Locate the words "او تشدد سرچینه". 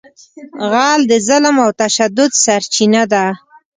1.65-3.03